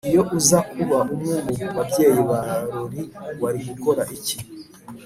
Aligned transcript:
Iyo 0.09 0.21
uza 0.37 0.57
kuba 0.71 0.97
umwe 1.13 1.35
mu 1.45 1.67
babyeyi 1.75 2.21
ba 2.29 2.39
Lori 2.71 3.01
wari 3.41 3.59
gukora 3.67 4.03
iki 4.17 4.37